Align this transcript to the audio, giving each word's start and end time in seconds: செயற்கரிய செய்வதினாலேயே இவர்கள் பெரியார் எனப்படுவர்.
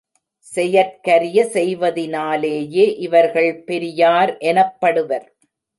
செயற்கரிய 0.47 1.43
செய்வதினாலேயே 1.45 2.85
இவர்கள் 2.97 3.51
பெரியார் 3.63 4.33
எனப்படுவர். 4.37 5.27